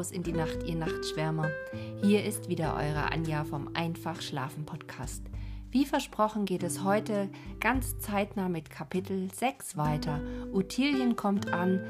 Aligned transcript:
raus 0.00 0.10
in 0.12 0.22
die 0.22 0.32
Nacht, 0.32 0.62
ihr 0.64 0.76
Nachtschwärmer. 0.76 1.50
Hier 2.00 2.24
ist 2.24 2.48
wieder 2.48 2.74
eure 2.74 3.12
Anja 3.12 3.44
vom 3.44 3.68
Einfach 3.74 4.22
Schlafen 4.22 4.64
Podcast. 4.64 5.22
Wie 5.70 5.84
versprochen 5.84 6.46
geht 6.46 6.62
es 6.62 6.82
heute 6.82 7.28
ganz 7.60 7.98
zeitnah 7.98 8.48
mit 8.48 8.70
Kapitel 8.70 9.30
6 9.30 9.76
weiter. 9.76 10.22
Utilien 10.54 11.16
kommt 11.16 11.52
an 11.52 11.84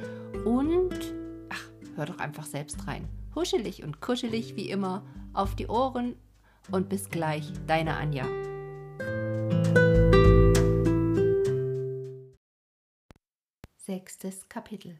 und. 0.45 1.15
Ach, 1.51 1.63
hör 1.95 2.07
doch 2.07 2.19
einfach 2.19 2.47
selbst 2.47 2.89
rein. 2.89 3.09
Huschelig 3.37 3.85
und 3.85 4.01
kuschelig 4.01 4.57
wie 4.57 4.69
immer. 4.69 5.05
Auf 5.33 5.55
die 5.55 5.69
Ohren 5.69 6.17
und 6.73 6.89
bis 6.89 7.11
gleich, 7.11 7.53
deine 7.69 7.97
Anja. 7.97 8.27
Sechstes 13.77 14.49
Kapitel 14.49 14.99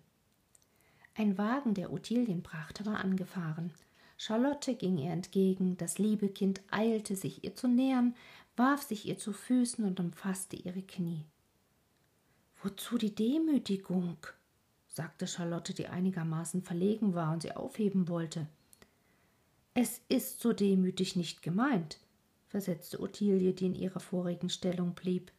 ein 1.15 1.39
Wagen, 1.39 1.75
der 1.75 1.93
Ottilien 1.93 2.43
brachte, 2.43 2.87
war 2.87 2.99
angefahren. 2.99 3.73
Charlotte 4.17 4.75
ging 4.75 4.99
ihr 4.99 5.13
entgegen, 5.13 5.77
das 5.77 5.99
liebe 5.99 6.29
Kind 6.29 6.61
eilte, 6.71 7.17
sich 7.17 7.43
ihr 7.45 7.55
zu 7.55 7.69
nähern, 7.69 8.15
warf 8.57 8.83
sich 8.83 9.07
ihr 9.07 9.19
zu 9.19 9.33
Füßen 9.33 9.85
und 9.85 9.99
umfasste 9.99 10.57
ihre 10.57 10.83
Knie. 10.83 11.25
Wozu 12.63 12.99
die 12.99 13.15
Demütigung? 13.15 14.19
sagte 14.89 15.27
Charlotte, 15.27 15.73
die 15.73 15.87
einigermaßen 15.87 16.63
verlegen 16.63 17.15
war 17.15 17.33
und 17.33 17.43
sie 17.43 17.53
aufheben 17.53 18.09
wollte. 18.09 18.47
Es 19.73 20.03
ist 20.09 20.41
so 20.41 20.53
demütig 20.53 21.17
nicht 21.17 21.43
gemeint, 21.43 21.99
versetzte 22.49 23.01
Ottilie, 23.01 23.55
die 23.55 23.67
in 23.67 23.75
ihrer 23.75 24.01
vorigen 24.01 24.51
Stellung 24.51 24.95
blieb. 24.95 25.33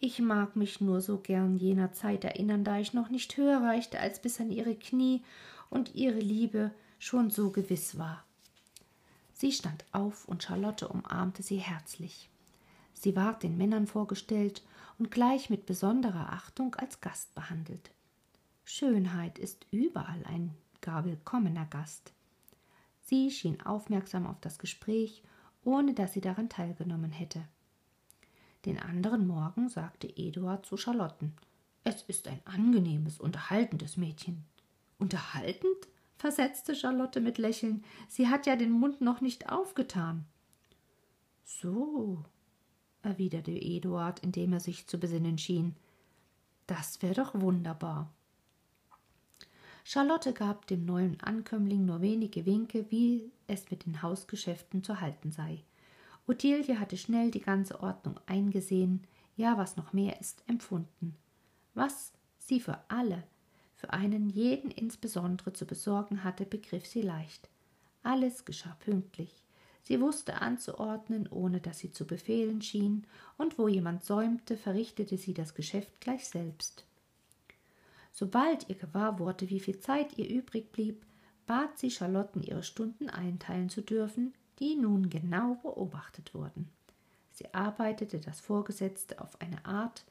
Ich 0.00 0.20
mag 0.20 0.54
mich 0.54 0.80
nur 0.80 1.00
so 1.00 1.18
gern 1.18 1.56
jener 1.56 1.92
Zeit 1.92 2.22
erinnern, 2.24 2.62
da 2.62 2.78
ich 2.78 2.94
noch 2.94 3.08
nicht 3.08 3.36
höher 3.36 3.60
reichte 3.62 3.98
als 3.98 4.22
bis 4.22 4.40
an 4.40 4.50
ihre 4.50 4.76
Knie 4.76 5.24
und 5.70 5.94
ihre 5.94 6.20
Liebe 6.20 6.70
schon 7.00 7.30
so 7.30 7.50
gewiss 7.50 7.98
war. 7.98 8.24
Sie 9.32 9.50
stand 9.52 9.84
auf 9.92 10.26
und 10.28 10.42
Charlotte 10.42 10.88
umarmte 10.88 11.42
sie 11.42 11.58
herzlich. 11.58 12.28
Sie 12.92 13.16
ward 13.16 13.42
den 13.42 13.56
Männern 13.56 13.86
vorgestellt 13.86 14.62
und 14.98 15.10
gleich 15.10 15.50
mit 15.50 15.66
besonderer 15.66 16.32
Achtung 16.32 16.74
als 16.76 17.00
Gast 17.00 17.34
behandelt. 17.34 17.90
Schönheit 18.64 19.38
ist 19.38 19.66
überall 19.70 20.24
ein 20.26 20.54
gar 20.80 21.04
willkommener 21.04 21.66
Gast. 21.66 22.12
Sie 23.00 23.30
schien 23.30 23.60
aufmerksam 23.62 24.26
auf 24.26 24.40
das 24.40 24.58
Gespräch, 24.58 25.22
ohne 25.64 25.94
dass 25.94 26.12
sie 26.12 26.20
daran 26.20 26.48
teilgenommen 26.48 27.10
hätte. 27.10 27.42
Den 28.64 28.78
anderen 28.78 29.26
Morgen 29.26 29.68
sagte 29.68 30.08
Eduard 30.16 30.66
zu 30.66 30.76
Charlotten 30.76 31.34
Es 31.84 32.02
ist 32.02 32.28
ein 32.28 32.40
angenehmes, 32.44 33.20
unterhaltendes 33.20 33.96
Mädchen. 33.96 34.44
Unterhaltend? 34.98 35.88
versetzte 36.16 36.74
Charlotte 36.74 37.20
mit 37.20 37.38
Lächeln. 37.38 37.84
Sie 38.08 38.28
hat 38.28 38.46
ja 38.46 38.56
den 38.56 38.72
Mund 38.72 39.00
noch 39.00 39.20
nicht 39.20 39.50
aufgetan. 39.50 40.24
So, 41.44 42.24
erwiderte 43.02 43.52
Eduard, 43.52 44.18
indem 44.20 44.52
er 44.52 44.60
sich 44.60 44.88
zu 44.88 44.98
besinnen 44.98 45.38
schien. 45.38 45.76
Das 46.66 47.00
wäre 47.00 47.14
doch 47.14 47.40
wunderbar. 47.40 48.12
Charlotte 49.84 50.34
gab 50.34 50.66
dem 50.66 50.84
neuen 50.84 51.18
Ankömmling 51.20 51.86
nur 51.86 52.02
wenige 52.02 52.44
Winke, 52.44 52.90
wie 52.90 53.32
es 53.46 53.70
mit 53.70 53.86
den 53.86 54.02
Hausgeschäften 54.02 54.84
zu 54.84 55.00
halten 55.00 55.32
sei. 55.32 55.64
Ottilie 56.28 56.78
hatte 56.78 56.98
schnell 56.98 57.30
die 57.30 57.40
ganze 57.40 57.80
Ordnung 57.80 58.20
eingesehen, 58.26 59.06
ja, 59.36 59.56
was 59.56 59.76
noch 59.76 59.92
mehr 59.92 60.20
ist, 60.20 60.42
empfunden. 60.46 61.16
Was 61.74 62.12
sie 62.38 62.60
für 62.60 62.78
alle, 62.88 63.24
für 63.74 63.92
einen 63.92 64.28
jeden 64.28 64.70
insbesondere 64.70 65.54
zu 65.54 65.66
besorgen 65.66 66.24
hatte, 66.24 66.44
begriff 66.44 66.86
sie 66.86 67.02
leicht. 67.02 67.48
Alles 68.02 68.44
geschah 68.44 68.76
pünktlich. 68.80 69.42
Sie 69.82 70.00
wusste 70.02 70.42
anzuordnen, 70.42 71.28
ohne 71.28 71.60
dass 71.60 71.78
sie 71.78 71.92
zu 71.92 72.06
befehlen 72.06 72.60
schien, 72.60 73.06
und 73.38 73.58
wo 73.58 73.68
jemand 73.68 74.04
säumte, 74.04 74.58
verrichtete 74.58 75.16
sie 75.16 75.32
das 75.32 75.54
Geschäft 75.54 75.98
gleich 76.00 76.28
selbst. 76.28 76.84
Sobald 78.12 78.68
ihr 78.68 78.74
gewahr 78.74 79.18
wurde, 79.18 79.48
wie 79.48 79.60
viel 79.60 79.78
Zeit 79.78 80.18
ihr 80.18 80.28
übrig 80.28 80.72
blieb, 80.72 81.06
bat 81.46 81.78
sie 81.78 81.90
Charlotten, 81.90 82.42
ihre 82.42 82.64
Stunden 82.64 83.08
einteilen 83.08 83.70
zu 83.70 83.80
dürfen, 83.80 84.34
die 84.58 84.76
nun 84.76 85.10
genau 85.10 85.54
beobachtet 85.62 86.34
wurden. 86.34 86.68
Sie 87.32 87.52
arbeitete 87.54 88.18
das 88.18 88.40
Vorgesetzte 88.40 89.20
auf 89.20 89.40
eine 89.40 89.64
Art, 89.64 90.04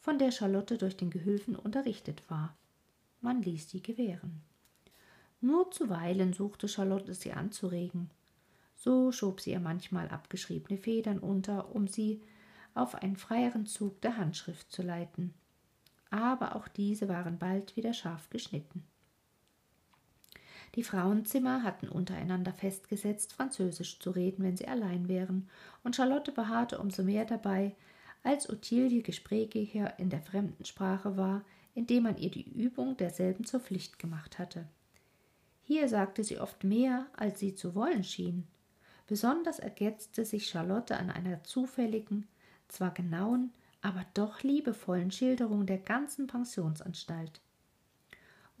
von 0.00 0.18
der 0.18 0.32
Charlotte 0.32 0.78
durch 0.78 0.96
den 0.96 1.10
Gehülfen 1.10 1.54
unterrichtet 1.54 2.28
war. 2.28 2.56
Man 3.20 3.42
ließ 3.42 3.70
sie 3.70 3.82
gewähren. 3.82 4.42
Nur 5.40 5.70
zuweilen 5.70 6.32
suchte 6.32 6.68
Charlotte 6.68 7.14
sie 7.14 7.32
anzuregen. 7.32 8.10
So 8.74 9.12
schob 9.12 9.40
sie 9.40 9.52
ihr 9.52 9.60
manchmal 9.60 10.08
abgeschriebene 10.08 10.78
Federn 10.78 11.18
unter, 11.18 11.74
um 11.74 11.86
sie 11.86 12.20
auf 12.74 12.94
einen 12.94 13.16
freieren 13.16 13.66
Zug 13.66 14.00
der 14.00 14.16
Handschrift 14.16 14.72
zu 14.72 14.82
leiten. 14.82 15.34
Aber 16.10 16.56
auch 16.56 16.68
diese 16.68 17.08
waren 17.08 17.38
bald 17.38 17.76
wieder 17.76 17.92
scharf 17.92 18.28
geschnitten. 18.30 18.84
Die 20.74 20.82
Frauenzimmer 20.82 21.62
hatten 21.62 21.88
untereinander 21.88 22.52
festgesetzt, 22.52 23.34
Französisch 23.34 23.98
zu 23.98 24.10
reden, 24.10 24.42
wenn 24.42 24.56
sie 24.56 24.68
allein 24.68 25.06
wären, 25.08 25.48
und 25.84 25.96
Charlotte 25.96 26.32
beharrte 26.32 26.78
umso 26.78 27.02
mehr 27.02 27.26
dabei, 27.26 27.74
als 28.22 28.48
Ottilie 28.48 29.02
gesprächiger 29.02 29.98
in 29.98 30.08
der 30.08 30.22
fremden 30.22 30.64
Sprache 30.64 31.16
war, 31.16 31.44
indem 31.74 32.04
man 32.04 32.16
ihr 32.16 32.30
die 32.30 32.48
Übung 32.50 32.96
derselben 32.96 33.44
zur 33.44 33.60
Pflicht 33.60 33.98
gemacht 33.98 34.38
hatte. 34.38 34.66
Hier 35.62 35.88
sagte 35.88 36.24
sie 36.24 36.38
oft 36.38 36.64
mehr, 36.64 37.06
als 37.16 37.40
sie 37.40 37.54
zu 37.54 37.74
wollen 37.74 38.04
schien. 38.04 38.46
Besonders 39.06 39.58
ergetzte 39.58 40.24
sich 40.24 40.48
Charlotte 40.48 40.96
an 40.96 41.10
einer 41.10 41.44
zufälligen, 41.44 42.26
zwar 42.68 42.92
genauen, 42.92 43.52
aber 43.82 44.04
doch 44.14 44.42
liebevollen 44.42 45.10
Schilderung 45.10 45.66
der 45.66 45.78
ganzen 45.78 46.26
Pensionsanstalt. 46.26 47.40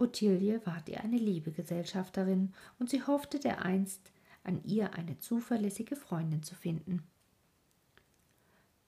Ottilie 0.02 0.60
ward 0.66 0.88
ihr 0.88 1.00
eine 1.00 1.16
liebe 1.16 1.52
Gesellschafterin, 1.52 2.52
und 2.80 2.90
sie 2.90 3.04
hoffte 3.04 3.38
dereinst 3.38 4.10
an 4.42 4.60
ihr 4.64 4.94
eine 4.94 5.18
zuverlässige 5.20 5.94
Freundin 5.94 6.42
zu 6.42 6.56
finden. 6.56 7.04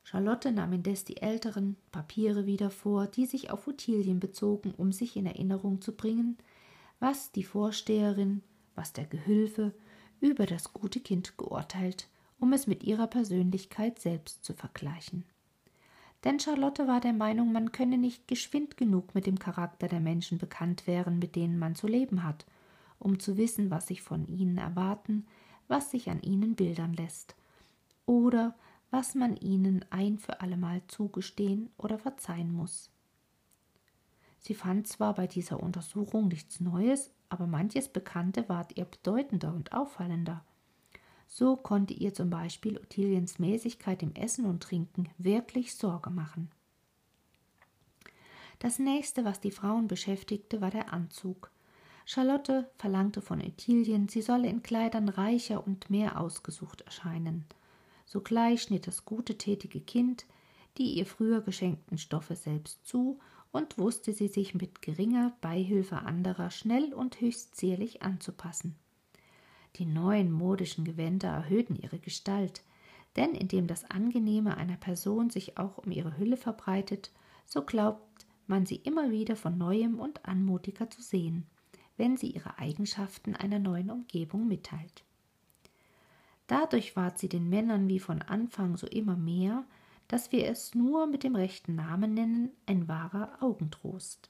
Charlotte 0.02 0.50
nahm 0.50 0.72
indes 0.72 1.04
die 1.04 1.18
älteren 1.22 1.76
Papiere 1.92 2.46
wieder 2.46 2.68
vor, 2.70 3.06
die 3.06 3.26
sich 3.26 3.50
auf 3.50 3.68
Ottilien 3.68 4.18
bezogen, 4.18 4.74
um 4.76 4.90
sich 4.90 5.16
in 5.16 5.26
Erinnerung 5.26 5.80
zu 5.80 5.92
bringen, 5.92 6.36
was 6.98 7.30
die 7.30 7.44
Vorsteherin, 7.44 8.42
was 8.74 8.92
der 8.92 9.06
Gehülfe 9.06 9.72
über 10.20 10.46
das 10.46 10.72
gute 10.72 10.98
Kind 10.98 11.38
geurteilt, 11.38 12.08
um 12.40 12.52
es 12.52 12.66
mit 12.66 12.82
ihrer 12.82 13.06
Persönlichkeit 13.06 14.00
selbst 14.00 14.44
zu 14.44 14.52
vergleichen 14.52 15.24
denn 16.24 16.40
Charlotte 16.40 16.88
war 16.88 17.00
der 17.00 17.12
Meinung, 17.12 17.52
man 17.52 17.70
könne 17.70 17.98
nicht 17.98 18.26
geschwind 18.26 18.76
genug 18.76 19.14
mit 19.14 19.26
dem 19.26 19.38
Charakter 19.38 19.88
der 19.88 20.00
Menschen 20.00 20.38
bekannt 20.38 20.86
werden, 20.86 21.18
mit 21.18 21.36
denen 21.36 21.58
man 21.58 21.74
zu 21.74 21.86
leben 21.86 22.22
hat, 22.24 22.46
um 22.98 23.18
zu 23.18 23.36
wissen, 23.36 23.70
was 23.70 23.88
sich 23.88 24.02
von 24.02 24.26
ihnen 24.26 24.58
erwarten, 24.58 25.26
was 25.68 25.90
sich 25.90 26.10
an 26.10 26.22
ihnen 26.22 26.54
bildern 26.54 26.94
lässt, 26.94 27.34
oder 28.06 28.54
was 28.90 29.14
man 29.14 29.36
ihnen 29.36 29.84
ein 29.90 30.18
für 30.18 30.40
allemal 30.40 30.82
zugestehen 30.88 31.70
oder 31.76 31.98
verzeihen 31.98 32.52
muss. 32.52 32.90
Sie 34.38 34.54
fand 34.54 34.86
zwar 34.86 35.14
bei 35.14 35.26
dieser 35.26 35.62
Untersuchung 35.62 36.28
nichts 36.28 36.60
Neues, 36.60 37.10
aber 37.28 37.46
manches 37.46 37.88
Bekannte 37.88 38.48
ward 38.48 38.76
ihr 38.76 38.84
bedeutender 38.84 39.52
und 39.52 39.72
auffallender. 39.72 40.44
So 41.26 41.56
konnte 41.56 41.94
ihr 41.94 42.14
zum 42.14 42.30
Beispiel 42.30 42.78
Ottiliens 42.78 43.38
Mäßigkeit 43.38 44.02
im 44.02 44.14
Essen 44.14 44.46
und 44.46 44.62
Trinken 44.62 45.08
wirklich 45.18 45.74
Sorge 45.74 46.10
machen. 46.10 46.50
Das 48.58 48.78
nächste, 48.78 49.24
was 49.24 49.40
die 49.40 49.50
Frauen 49.50 49.88
beschäftigte, 49.88 50.60
war 50.60 50.70
der 50.70 50.92
Anzug. 50.92 51.50
Charlotte 52.06 52.70
verlangte 52.76 53.20
von 53.20 53.40
Ottilien, 53.40 54.08
sie 54.08 54.22
solle 54.22 54.48
in 54.48 54.62
Kleidern 54.62 55.08
reicher 55.08 55.66
und 55.66 55.90
mehr 55.90 56.20
ausgesucht 56.20 56.82
erscheinen. 56.82 57.44
Sogleich 58.06 58.62
schnitt 58.62 58.86
das 58.86 59.04
gute, 59.04 59.38
tätige 59.38 59.80
Kind 59.80 60.26
die 60.78 60.94
ihr 60.94 61.06
früher 61.06 61.40
geschenkten 61.40 61.98
Stoffe 61.98 62.36
selbst 62.36 62.84
zu 62.86 63.18
und 63.52 63.78
wusste 63.78 64.12
sie 64.12 64.28
sich 64.28 64.54
mit 64.54 64.82
geringer 64.82 65.36
Beihilfe 65.40 65.98
anderer 65.98 66.50
schnell 66.50 66.92
und 66.92 67.20
höchst 67.20 67.54
zierlich 67.54 68.02
anzupassen. 68.02 68.76
Die 69.76 69.86
neuen 69.86 70.30
modischen 70.30 70.84
Gewänder 70.84 71.28
erhöhten 71.28 71.76
ihre 71.76 71.98
Gestalt, 71.98 72.62
denn 73.16 73.34
indem 73.34 73.66
das 73.66 73.90
Angenehme 73.90 74.56
einer 74.56 74.76
Person 74.76 75.30
sich 75.30 75.58
auch 75.58 75.78
um 75.78 75.90
ihre 75.90 76.16
Hülle 76.16 76.36
verbreitet, 76.36 77.10
so 77.44 77.62
glaubt 77.62 78.26
man 78.46 78.66
sie 78.66 78.76
immer 78.76 79.10
wieder 79.10 79.36
von 79.36 79.56
neuem 79.56 79.98
und 79.98 80.26
anmutiger 80.26 80.90
zu 80.90 81.02
sehen, 81.02 81.46
wenn 81.96 82.16
sie 82.16 82.30
ihre 82.30 82.58
Eigenschaften 82.58 83.34
einer 83.34 83.58
neuen 83.58 83.90
Umgebung 83.90 84.48
mitteilt. 84.48 85.04
Dadurch 86.46 86.94
ward 86.94 87.18
sie 87.18 87.28
den 87.28 87.48
Männern 87.48 87.88
wie 87.88 88.00
von 88.00 88.20
Anfang 88.20 88.76
so 88.76 88.86
immer 88.86 89.16
mehr, 89.16 89.64
dass 90.08 90.30
wir 90.32 90.46
es 90.46 90.74
nur 90.74 91.06
mit 91.06 91.24
dem 91.24 91.34
rechten 91.34 91.74
Namen 91.74 92.12
nennen, 92.12 92.50
ein 92.66 92.88
wahrer 92.88 93.38
Augentrost. 93.40 94.28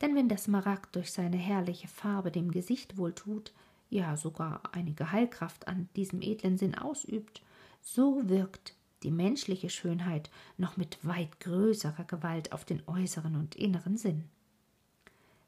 Denn 0.00 0.14
wenn 0.14 0.28
der 0.28 0.38
Smaragd 0.38 0.94
durch 0.94 1.12
seine 1.12 1.38
herrliche 1.38 1.88
Farbe 1.88 2.30
dem 2.30 2.50
Gesicht 2.50 2.98
wohltut, 2.98 3.52
ja 3.90 4.16
sogar 4.16 4.62
einige 4.72 5.12
Heilkraft 5.12 5.68
an 5.68 5.88
diesem 5.96 6.22
edlen 6.22 6.58
Sinn 6.58 6.74
ausübt, 6.74 7.42
so 7.80 8.28
wirkt 8.28 8.74
die 9.02 9.10
menschliche 9.10 9.70
Schönheit 9.70 10.30
noch 10.56 10.76
mit 10.76 10.98
weit 11.06 11.40
größerer 11.40 12.04
Gewalt 12.04 12.52
auf 12.52 12.64
den 12.64 12.82
äußeren 12.86 13.36
und 13.36 13.54
inneren 13.54 13.96
Sinn. 13.96 14.24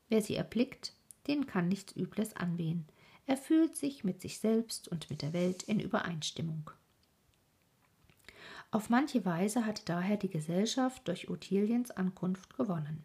Wer 0.08 0.22
sie 0.22 0.36
erblickt, 0.36 0.94
den 1.26 1.46
kann 1.46 1.68
nichts 1.68 1.94
Übles 1.96 2.34
anwehen. 2.36 2.86
Er 3.26 3.36
fühlt 3.36 3.76
sich 3.76 4.04
mit 4.04 4.20
sich 4.20 4.38
selbst 4.38 4.88
und 4.88 5.10
mit 5.10 5.22
der 5.22 5.32
Welt 5.32 5.62
in 5.64 5.80
Übereinstimmung. 5.80 6.70
Auf 8.72 8.88
manche 8.88 9.24
Weise 9.24 9.66
hatte 9.66 9.82
daher 9.84 10.16
die 10.16 10.30
Gesellschaft 10.30 11.06
durch 11.08 11.28
Ottiliens 11.28 11.90
Ankunft 11.90 12.56
gewonnen. 12.56 13.04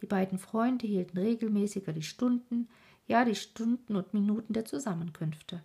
Die 0.00 0.06
beiden 0.06 0.38
Freunde 0.38 0.86
hielten 0.86 1.16
regelmäßiger 1.16 1.92
die 1.92 2.02
Stunden, 2.02 2.68
ja 3.12 3.26
die 3.26 3.34
Stunden 3.34 3.94
und 3.94 4.14
Minuten 4.14 4.54
der 4.54 4.64
Zusammenkünfte. 4.64 5.62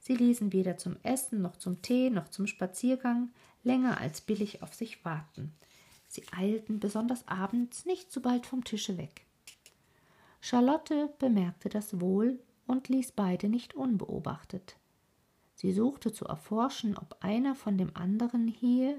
Sie 0.00 0.14
ließen 0.14 0.54
weder 0.54 0.78
zum 0.78 0.96
Essen 1.02 1.42
noch 1.42 1.56
zum 1.56 1.82
Tee 1.82 2.08
noch 2.08 2.28
zum 2.28 2.46
Spaziergang 2.46 3.30
länger 3.62 4.00
als 4.00 4.22
billig 4.22 4.62
auf 4.62 4.72
sich 4.72 5.04
warten. 5.04 5.52
Sie 6.06 6.24
eilten 6.34 6.80
besonders 6.80 7.28
abends 7.28 7.84
nicht 7.84 8.10
so 8.10 8.22
bald 8.22 8.46
vom 8.46 8.64
Tische 8.64 8.96
weg. 8.96 9.26
Charlotte 10.40 11.12
bemerkte 11.18 11.68
das 11.68 12.00
wohl 12.00 12.38
und 12.66 12.88
ließ 12.88 13.12
beide 13.12 13.50
nicht 13.50 13.74
unbeobachtet. 13.74 14.76
Sie 15.56 15.72
suchte 15.72 16.10
zu 16.10 16.24
erforschen, 16.24 16.96
ob 16.96 17.18
einer 17.20 17.54
von 17.54 17.76
dem 17.76 17.94
anderen 17.94 18.48
hier 18.48 18.98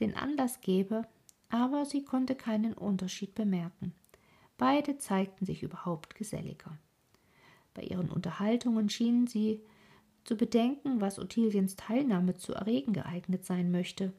den 0.00 0.16
Anlass 0.16 0.62
gebe, 0.62 1.06
aber 1.50 1.84
sie 1.84 2.04
konnte 2.04 2.36
keinen 2.36 2.72
Unterschied 2.72 3.34
bemerken. 3.34 3.92
Beide 4.56 4.96
zeigten 4.96 5.44
sich 5.44 5.62
überhaupt 5.62 6.14
geselliger. 6.14 6.78
Bei 7.78 7.84
ihren 7.84 8.10
Unterhaltungen 8.10 8.88
schienen 8.88 9.28
sie 9.28 9.62
zu 10.24 10.36
bedenken, 10.36 11.00
was 11.00 11.20
Ottiliens 11.20 11.76
Teilnahme 11.76 12.34
zu 12.34 12.52
erregen 12.52 12.92
geeignet 12.92 13.44
sein 13.44 13.70
möchte, 13.70 14.12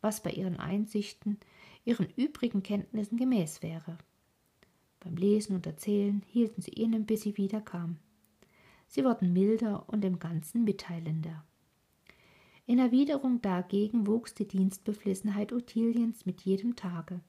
was 0.00 0.22
bei 0.22 0.30
ihren 0.30 0.60
Einsichten, 0.60 1.36
ihren 1.84 2.08
übrigen 2.14 2.62
Kenntnissen 2.62 3.16
gemäß 3.16 3.64
wäre. 3.64 3.98
Beim 5.00 5.16
Lesen 5.16 5.56
und 5.56 5.66
Erzählen 5.66 6.22
hielten 6.28 6.62
sie 6.62 6.70
inne, 6.70 7.00
bis 7.00 7.22
sie 7.22 7.36
wiederkam. 7.36 7.96
Sie 8.86 9.04
wurden 9.04 9.32
milder 9.32 9.88
und 9.88 10.04
im 10.04 10.20
Ganzen 10.20 10.62
mitteilender. 10.62 11.44
In 12.66 12.78
Erwiderung 12.78 13.42
dagegen 13.42 14.06
wuchs 14.06 14.34
die 14.34 14.46
Dienstbeflissenheit 14.46 15.52
Ottiliens 15.52 16.26
mit 16.26 16.42
jedem 16.42 16.76
Tage. 16.76 17.22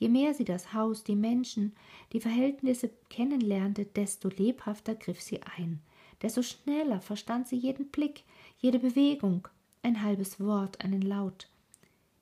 Je 0.00 0.08
mehr 0.08 0.32
sie 0.32 0.46
das 0.46 0.72
Haus, 0.72 1.04
die 1.04 1.14
Menschen, 1.14 1.74
die 2.14 2.20
Verhältnisse 2.20 2.90
kennenlernte, 3.10 3.84
desto 3.84 4.30
lebhafter 4.30 4.94
griff 4.94 5.20
sie 5.20 5.42
ein, 5.42 5.82
desto 6.22 6.40
schneller 6.42 7.02
verstand 7.02 7.48
sie 7.48 7.56
jeden 7.56 7.90
Blick, 7.90 8.24
jede 8.58 8.78
Bewegung, 8.78 9.46
ein 9.82 10.02
halbes 10.02 10.40
Wort, 10.40 10.82
einen 10.82 11.02
Laut. 11.02 11.50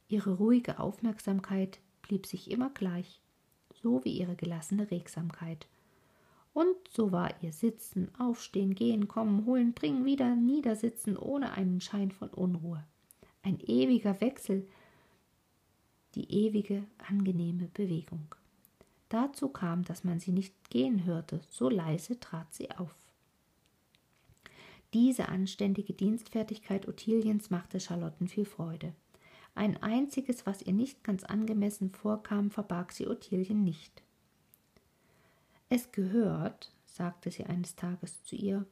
Ihre 0.09 0.39
ruhige 0.39 0.81
Aufmerksamkeit 0.81 1.79
blieb 2.03 2.27
sich 2.27 2.51
immer 2.51 2.71
gleich, 2.71 3.21
so 3.81 4.05
wie 4.05 4.19
ihre 4.19 4.35
gelassene 4.35 4.91
Regsamkeit. 4.91 5.69
Und 6.53 6.75
so 6.91 7.13
war 7.13 7.33
ihr 7.43 7.53
Sitzen, 7.53 8.11
Aufstehen, 8.19 8.75
Gehen, 8.75 9.07
Kommen, 9.07 9.47
Holen, 9.47 9.73
Bringen, 9.73 10.05
wieder 10.05 10.35
Niedersitzen 10.35 11.17
ohne 11.17 11.53
einen 11.53 11.81
Schein 11.81 12.11
von 12.11 12.31
Unruhe. 12.31 12.83
Ein 13.45 13.61
ewiger 13.61 14.21
Wechsel, 14.21 14.67
die 16.15 16.31
ewige, 16.31 16.85
angenehme 17.09 17.69
Bewegung. 17.75 18.35
Dazu 19.09 19.49
kam, 19.49 19.85
dass 19.85 20.05
man 20.05 20.21
sie 20.21 20.33
nicht 20.33 20.71
gehen 20.71 21.05
hörte, 21.05 21.41
so 21.51 21.69
leise 21.69 22.21
trat 22.21 22.53
sie 22.53 22.71
auf. 22.71 22.95
Diese 24.95 25.29
anständige 25.29 25.93
Dienstfertigkeit 25.93 26.89
Ottiliens 26.89 27.51
machte 27.51 27.79
Charlotten 27.79 28.29
viel 28.29 28.47
Freude. 28.47 28.95
Ein 29.55 29.83
einziges, 29.83 30.47
was 30.47 30.63
ihr 30.63 30.73
nicht 30.73 31.05
ganz 31.05 31.25
angemessen 31.25 31.91
vorkam, 31.91 32.51
verbarg 32.51 32.93
sie 32.93 33.07
Ottilien 33.07 33.65
nicht. 33.65 34.03
Es 35.69 35.93
gehört, 35.93 36.73
sagte 36.87 37.31
sie 37.31 37.45
eines 37.45 37.77
Tages 37.77 38.23
zu 38.25 38.37
ihr, 38.37 38.65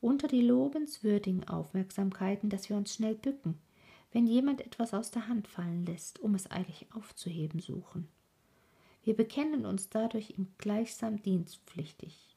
unter 0.00 0.28
die 0.28 0.42
lobenswürdigen 0.42 1.48
Aufmerksamkeiten, 1.48 2.50
dass 2.50 2.68
wir 2.68 2.76
uns 2.76 2.94
schnell 2.94 3.14
bücken, 3.14 3.58
wenn 4.14 4.28
jemand 4.28 4.60
etwas 4.60 4.94
aus 4.94 5.10
der 5.10 5.26
Hand 5.26 5.48
fallen 5.48 5.84
lässt, 5.84 6.20
um 6.20 6.36
es 6.36 6.48
eilig 6.48 6.86
aufzuheben 6.94 7.58
suchen. 7.58 8.08
Wir 9.02 9.14
bekennen 9.14 9.66
uns 9.66 9.90
dadurch 9.90 10.38
ihm 10.38 10.46
gleichsam 10.56 11.20
dienstpflichtig. 11.20 12.36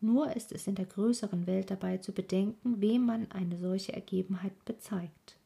Nur 0.00 0.34
ist 0.34 0.52
es 0.52 0.68
in 0.68 0.76
der 0.76 0.86
größeren 0.86 1.46
Welt 1.48 1.72
dabei 1.72 1.98
zu 1.98 2.12
bedenken, 2.12 2.80
wem 2.80 3.04
man 3.04 3.30
eine 3.32 3.58
solche 3.58 3.92
Ergebenheit 3.92 4.64
bezeigt. 4.64 5.36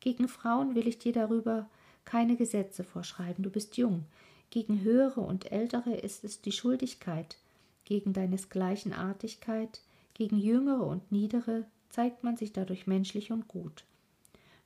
Gegen 0.00 0.28
Frauen 0.28 0.74
will 0.74 0.86
ich 0.86 0.98
dir 0.98 1.12
darüber 1.12 1.70
keine 2.04 2.36
Gesetze 2.36 2.84
vorschreiben, 2.84 3.42
du 3.42 3.50
bist 3.50 3.78
jung. 3.78 4.04
Gegen 4.50 4.82
Höhere 4.82 5.22
und 5.22 5.50
Ältere 5.50 5.94
ist 5.94 6.22
es 6.22 6.42
die 6.42 6.52
Schuldigkeit. 6.52 7.38
Gegen 7.84 8.12
deinesgleichen 8.12 8.92
Artigkeit, 8.92 9.80
gegen 10.12 10.38
Jüngere 10.38 10.86
und 10.86 11.10
Niedere 11.10 11.64
zeigt 11.88 12.24
man 12.24 12.36
sich 12.36 12.52
dadurch 12.52 12.86
menschlich 12.86 13.32
und 13.32 13.48
gut. 13.48 13.84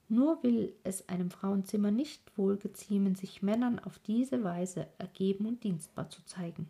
Nur 0.08 0.42
will 0.42 0.72
es 0.84 1.08
einem 1.08 1.30
Frauenzimmer 1.30 1.90
nicht 1.90 2.36
wohl 2.38 2.56
geziemen, 2.56 3.16
sich 3.16 3.42
Männern 3.42 3.78
auf 3.80 3.98
diese 3.98 4.44
Weise 4.44 4.86
ergeben 4.98 5.46
und 5.46 5.64
dienstbar 5.64 6.10
zu 6.10 6.24
zeigen. 6.24 6.68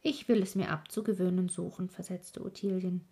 Ich 0.00 0.28
will 0.28 0.42
es 0.42 0.54
mir 0.54 0.70
abzugewöhnen 0.70 1.48
suchen, 1.48 1.88
versetzte 1.88 2.44
Ottilien. 2.44 3.02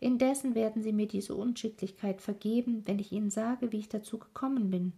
Indessen 0.00 0.54
werden 0.54 0.82
Sie 0.82 0.92
mir 0.92 1.08
diese 1.08 1.34
Unschicklichkeit 1.34 2.20
vergeben, 2.20 2.82
wenn 2.86 2.98
ich 2.98 3.12
Ihnen 3.12 3.30
sage, 3.30 3.72
wie 3.72 3.78
ich 3.78 3.88
dazu 3.88 4.18
gekommen 4.18 4.70
bin. 4.70 4.92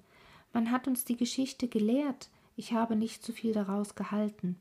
Man 0.53 0.71
hat 0.71 0.89
uns 0.89 1.05
die 1.05 1.17
Geschichte 1.17 1.69
gelehrt, 1.69 2.29
ich 2.57 2.73
habe 2.73 2.97
nicht 2.97 3.25
so 3.25 3.33
viel 3.33 3.53
daraus 3.53 3.95
gehalten, 3.95 4.57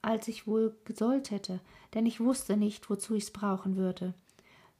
als 0.00 0.28
ich 0.28 0.46
wohl 0.46 0.74
gesollt 0.84 1.30
hätte, 1.30 1.60
denn 1.94 2.06
ich 2.06 2.20
wusste 2.20 2.56
nicht, 2.56 2.88
wozu 2.88 3.14
ich's 3.14 3.30
brauchen 3.30 3.76
würde. 3.76 4.14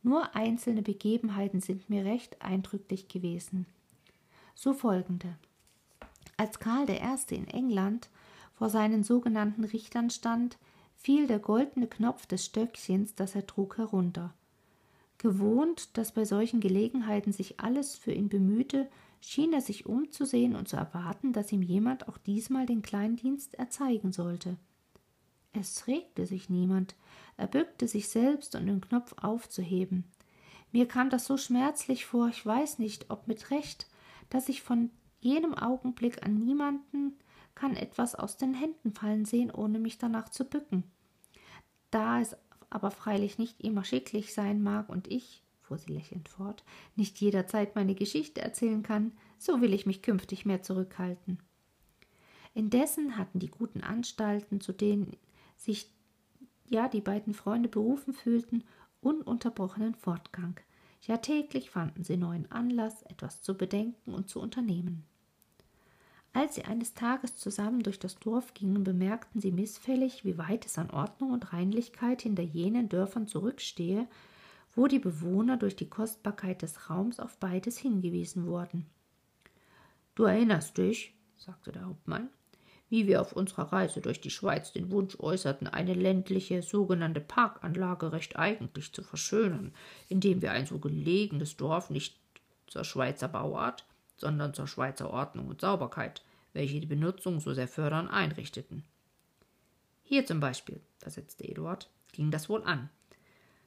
Nur 0.06 0.37
einzelne 0.37 0.82
Begebenheiten 0.82 1.61
sind 1.61 1.91
mir 1.91 2.05
recht 2.05 2.41
eindrücklich 2.41 3.08
gewesen. 3.08 3.67
So 4.55 4.73
folgende. 4.73 5.35
Als 6.36 6.60
Karl 6.60 6.89
I. 6.89 7.34
in 7.34 7.48
England 7.48 8.08
vor 8.55 8.70
seinen 8.70 9.03
sogenannten 9.03 9.65
Richtern 9.65 10.10
stand, 10.10 10.58
fiel 10.94 11.27
der 11.27 11.41
goldene 11.41 11.89
Knopf 11.89 12.27
des 12.27 12.44
Stöckchens, 12.44 13.17
das 13.17 13.34
er 13.34 13.48
trug, 13.48 13.79
herunter. 13.79 14.32
Gewohnt, 15.19 15.98
dass 15.98 16.13
bei 16.13 16.25
solchen 16.25 16.60
Gelegenheiten 16.60 17.32
sich 17.32 17.58
alles 17.58 17.96
für 17.96 18.13
ihn 18.13 18.29
bemühte, 18.29 18.89
schien 19.20 19.53
er 19.53 19.60
sich 19.60 19.86
umzusehen 19.86 20.55
und 20.55 20.69
zu 20.69 20.77
erwarten, 20.77 21.32
dass 21.32 21.51
ihm 21.51 21.63
jemand 21.63 22.08
auch 22.08 22.19
diesmal 22.19 22.65
den 22.65 22.82
kleinen 22.82 23.17
Dienst 23.17 23.55
erzeigen 23.55 24.13
sollte. 24.13 24.56
Es 25.58 25.86
regte 25.86 26.27
sich 26.27 26.51
niemand, 26.51 26.94
er 27.39 27.46
bückte 27.46 27.89
sich 27.89 28.08
selbst, 28.08 28.55
um 28.55 28.67
den 28.67 28.81
Knopf 28.81 29.15
aufzuheben. 29.17 30.05
Mir 30.70 30.86
kam 30.86 31.08
das 31.08 31.25
so 31.25 31.39
schmerzlich 31.39 32.05
vor, 32.05 32.29
ich 32.29 32.44
weiß 32.44 32.79
nicht, 32.79 33.10
ob 33.10 33.27
mit 33.27 33.51
Recht, 33.51 33.86
dass 34.29 34.51
ich 34.51 34.63
von 34.63 34.91
jenem 35.20 35.55
Augenblick 35.55 36.25
an 36.25 36.34
niemanden 36.34 37.15
kann 37.55 37.75
etwas 37.75 38.15
aus 38.15 38.36
den 38.36 38.53
Händen 38.53 38.93
fallen 38.93 39.25
sehen, 39.25 39.51
ohne 39.51 39.79
mich 39.79 39.96
danach 39.96 40.29
zu 40.29 40.44
bücken. 40.44 40.84
Da 41.91 42.20
es 42.20 42.36
aber 42.69 42.91
freilich 42.91 43.39
nicht 43.39 43.63
immer 43.63 43.84
schicklich 43.84 44.34
sein 44.34 44.63
mag 44.63 44.91
und 44.91 45.08
ich, 45.08 45.43
fuhr 45.63 45.79
sie 45.79 45.93
lächelnd 45.93 46.29
fort, 46.29 46.65
nicht 46.96 47.19
jederzeit 47.19 47.75
meine 47.75 47.94
Geschichte 47.94 48.43
erzählen 48.43 48.82
kann, 48.82 49.13
so 49.39 49.63
will 49.63 49.72
ich 49.72 49.86
mich 49.86 50.03
künftig 50.03 50.44
mehr 50.44 50.63
zurückhalten. 50.63 51.39
Indessen 52.53 53.17
hatten 53.17 53.39
die 53.39 53.51
guten 53.51 53.82
Anstalten, 53.82 54.60
zu 54.60 54.72
denen 54.72 55.17
sich 55.56 55.91
ja 56.69 56.89
die 56.89 57.01
beiden 57.01 57.34
Freunde 57.34 57.69
berufen 57.69 58.13
fühlten, 58.13 58.65
ununterbrochenen 59.01 59.94
Fortgang. 59.94 60.58
Ja 61.03 61.19
täglich 61.19 61.70
fanden 61.70 62.03
sie 62.03 62.17
neuen 62.17 62.51
Anlass, 62.51 63.03
etwas 63.03 63.43
zu 63.43 63.56
bedenken 63.56 64.15
und 64.15 64.29
zu 64.29 64.41
unternehmen. 64.41 65.05
Als 66.32 66.56
sie 66.56 66.65
eines 66.65 66.93
Tages 66.93 67.36
zusammen 67.36 67.82
durch 67.82 67.98
das 67.98 68.19
Dorf 68.19 68.53
gingen, 68.53 68.84
bemerkten 68.84 69.41
sie 69.41 69.53
mißfällig, 69.53 70.25
wie 70.25 70.36
weit 70.36 70.67
es 70.67 70.77
an 70.77 70.91
Ordnung 70.91 71.31
und 71.31 71.53
Reinlichkeit 71.53 72.22
hinter 72.22 72.43
jenen 72.43 72.91
Dörfern 72.91 73.27
zurückstehe, 73.27 74.06
wo 74.75 74.86
die 74.86 74.98
Bewohner 74.98 75.56
durch 75.56 75.77
die 75.77 75.89
Kostbarkeit 75.89 76.60
des 76.60 76.91
Raums 76.91 77.20
auf 77.20 77.39
beides 77.39 77.79
hingewiesen 77.79 78.46
wurden. 78.46 78.84
Du 80.15 80.25
erinnerst 80.25 80.77
dich, 80.77 81.15
sagte 81.39 81.72
der 81.72 81.86
Hauptmann, 81.86 82.29
wie 82.88 83.06
wir 83.06 83.20
auf 83.20 83.32
unserer 83.32 83.72
Reise 83.72 84.00
durch 84.00 84.20
die 84.20 84.31
Schweiz 84.31 84.72
den 84.72 84.90
Wunsch 84.90 85.19
äußerten, 85.19 85.66
eine 85.66 85.94
ländliche, 85.94 86.62
sogenannte 86.62 87.20
Parkanlage 87.20 88.12
recht 88.12 88.36
eigentlich 88.36 88.93
zu 88.93 89.02
verschönern, 89.02 89.72
indem 90.08 90.43
wir 90.43 90.52
ein 90.52 90.66
so 90.66 90.78
gelegenes 90.78 91.56
Dorf 91.56 91.90
nicht 91.90 92.16
zur 92.66 92.84
Schweizer 92.84 93.28
Bauart, 93.28 93.84
sondern 94.16 94.55
zur 94.55 94.66
Schweizer 94.66 95.10
Ordnung 95.10 95.48
und 95.48 95.60
Sauberkeit, 95.60 96.22
welche 96.52 96.81
die 96.81 96.86
Benutzung 96.86 97.40
so 97.40 97.52
sehr 97.55 97.69
fördern, 97.69 98.08
einrichteten. 98.08 98.84
Hier 100.02 100.24
zum 100.24 100.40
Beispiel, 100.40 100.81
versetzte 100.98 101.44
Eduard, 101.44 101.90
ging 102.12 102.31
das 102.31 102.48
wohl 102.48 102.62
an. 102.62 102.88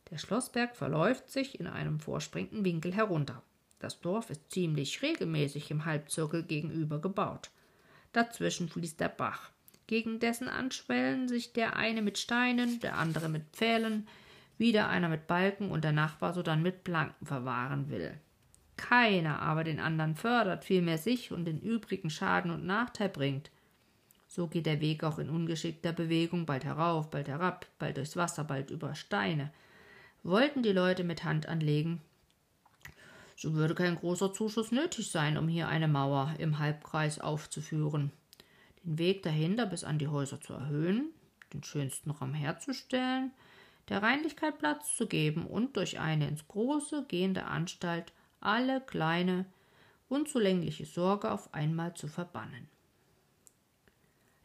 Der 0.09 0.17
Schlossberg 0.17 0.75
verläuft 0.75 1.29
sich 1.29 1.59
in 1.59 1.67
einem 1.67 1.99
vorspringenden 1.99 2.63
Winkel 2.65 2.93
herunter. 2.93 3.43
Das 3.79 3.99
Dorf 4.01 4.29
ist 4.29 4.49
ziemlich 4.51 5.01
regelmäßig 5.01 5.69
im 5.71 5.85
Halbzirkel 5.85 6.43
gegenüber 6.43 6.99
gebaut. 6.99 7.51
Dazwischen 8.11 8.69
fließt 8.69 8.99
der 8.99 9.09
Bach, 9.09 9.51
gegen 9.87 10.19
dessen 10.19 10.47
Anschwellen 10.47 11.27
sich 11.27 11.53
der 11.53 11.75
eine 11.75 12.01
mit 12.01 12.17
Steinen, 12.17 12.79
der 12.79 12.97
andere 12.97 13.29
mit 13.29 13.43
Pfählen, 13.53 14.07
wieder 14.57 14.89
einer 14.89 15.09
mit 15.09 15.27
Balken 15.27 15.71
und 15.71 15.83
der 15.83 15.91
Nachbar 15.91 16.33
sodann 16.33 16.61
mit 16.61 16.83
Planken 16.83 17.25
verwahren 17.25 17.89
will. 17.89 18.19
Keiner 18.77 19.41
aber 19.41 19.63
den 19.63 19.79
anderen 19.79 20.15
fördert, 20.15 20.65
vielmehr 20.65 20.97
sich 20.97 21.31
und 21.31 21.45
den 21.45 21.59
übrigen 21.59 22.09
Schaden 22.09 22.51
und 22.51 22.65
Nachteil 22.65 23.09
bringt. 23.09 23.51
So 24.27 24.47
geht 24.47 24.65
der 24.65 24.79
Weg 24.79 25.03
auch 25.03 25.19
in 25.19 25.29
ungeschickter 25.29 25.91
Bewegung 25.91 26.45
bald 26.45 26.63
herauf, 26.63 27.09
bald 27.09 27.27
herab, 27.27 27.65
bald 27.77 27.97
durchs 27.97 28.15
Wasser, 28.15 28.43
bald 28.43 28.69
über 28.69 28.95
Steine. 28.95 29.51
Wollten 30.23 30.63
die 30.63 30.71
Leute 30.71 31.03
mit 31.03 31.23
Hand 31.23 31.47
anlegen, 31.47 32.01
so 33.39 33.53
würde 33.53 33.73
kein 33.73 33.95
großer 33.95 34.33
Zuschuss 34.33 34.73
nötig 34.73 35.11
sein, 35.11 35.37
um 35.37 35.47
hier 35.47 35.69
eine 35.69 35.87
Mauer 35.87 36.35
im 36.39 36.59
Halbkreis 36.59 37.21
aufzuführen. 37.21 38.11
Den 38.83 38.97
Weg 38.97 39.23
dahinter 39.23 39.65
bis 39.65 39.85
an 39.85 39.97
die 39.97 40.09
Häuser 40.09 40.41
zu 40.41 40.51
erhöhen, 40.51 41.11
den 41.53 41.63
schönsten 41.63 42.11
Raum 42.11 42.33
herzustellen, 42.33 43.31
der 43.87 44.03
Reinlichkeit 44.03 44.59
Platz 44.59 44.93
zu 44.97 45.07
geben 45.07 45.45
und 45.45 45.77
durch 45.77 46.01
eine 46.01 46.27
ins 46.27 46.49
Große 46.49 47.05
gehende 47.07 47.45
Anstalt 47.45 48.11
alle 48.41 48.81
kleine, 48.81 49.45
unzulängliche 50.09 50.85
Sorge 50.85 51.31
auf 51.31 51.53
einmal 51.53 51.93
zu 51.93 52.09
verbannen. 52.09 52.67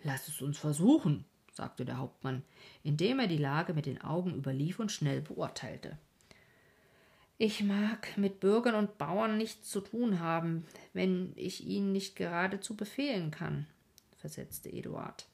Lass 0.04 0.28
es 0.28 0.40
uns 0.40 0.56
versuchen, 0.56 1.24
sagte 1.52 1.84
der 1.84 1.98
Hauptmann, 1.98 2.44
indem 2.84 3.18
er 3.18 3.26
die 3.26 3.38
Lage 3.38 3.74
mit 3.74 3.86
den 3.86 4.00
Augen 4.02 4.36
überlief 4.36 4.78
und 4.78 4.92
schnell 4.92 5.20
beurteilte. 5.20 5.98
Ich 7.36 7.64
mag 7.64 8.16
mit 8.16 8.38
Bürgern 8.38 8.76
und 8.76 8.96
Bauern 8.96 9.36
nichts 9.36 9.68
zu 9.68 9.80
tun 9.80 10.20
haben, 10.20 10.64
wenn 10.92 11.32
ich 11.34 11.66
ihnen 11.66 11.90
nicht 11.90 12.14
geradezu 12.14 12.76
befehlen 12.76 13.32
kann, 13.32 13.66
versetzte 14.18 14.72
Eduard. 14.72 15.26